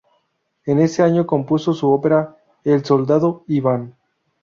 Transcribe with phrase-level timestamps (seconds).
[0.65, 3.93] En ese año compuso su ópera "El soldado Iván".